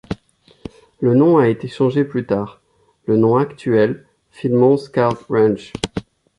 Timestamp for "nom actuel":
3.17-4.07